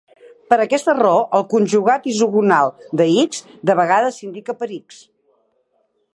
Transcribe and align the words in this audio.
Per 0.51 0.57
aquesta 0.61 0.95
raó, 0.99 1.19
el 1.39 1.45
conjugat 1.51 2.09
isogonal 2.13 2.73
d'"X" 3.03 3.45
de 3.71 3.77
vegades 3.83 4.19
s'indica 4.23 4.61
per 4.63 4.73
"X". 4.81 5.07